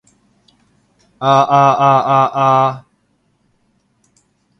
[1.19, 2.87] 啊啊啊啊啊